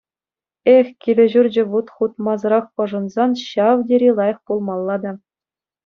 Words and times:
Эх, 0.75 0.87
килӗ-ҫурчӗ 1.07 1.63
вут 1.75 1.87
хутмасӑрах 1.99 2.65
ӑшӑнсан 2.87 3.31
ҫав 3.51 3.77
тери 3.93 4.09
лайӑх 4.21 4.37
пулмалла 4.49 4.97
та. 5.07 5.11